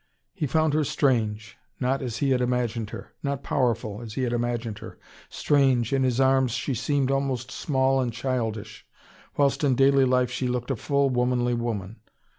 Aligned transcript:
He 0.33 0.47
found 0.47 0.73
her 0.73 0.83
strange, 0.83 1.59
not 1.79 2.01
as 2.01 2.17
he 2.17 2.31
had 2.31 2.41
imagined 2.41 2.89
her. 2.89 3.13
Not 3.21 3.43
powerful, 3.43 4.01
as 4.01 4.13
he 4.13 4.23
had 4.23 4.33
imagined 4.33 4.79
her. 4.79 4.97
Strange, 5.29 5.93
in 5.93 6.01
his 6.01 6.19
arms 6.19 6.53
she 6.53 6.73
seemed 6.73 7.11
almost 7.11 7.51
small 7.51 8.01
and 8.01 8.11
childish, 8.11 8.83
whilst 9.37 9.63
in 9.63 9.75
daily 9.75 10.05
life 10.05 10.31
she 10.31 10.47
looked 10.47 10.71
a 10.71 10.75
full, 10.75 11.11
womanly 11.11 11.53
woman. 11.53 11.97